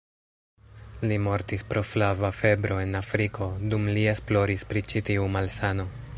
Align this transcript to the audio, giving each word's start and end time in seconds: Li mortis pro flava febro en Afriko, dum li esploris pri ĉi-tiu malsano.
Li 1.11 1.19
mortis 1.25 1.65
pro 1.73 1.83
flava 1.89 2.31
febro 2.39 2.81
en 2.87 2.99
Afriko, 3.03 3.51
dum 3.75 3.87
li 3.99 4.09
esploris 4.17 4.69
pri 4.73 4.87
ĉi-tiu 4.95 5.31
malsano. 5.39 5.91